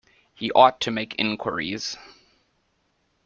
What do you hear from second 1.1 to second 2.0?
inquiries.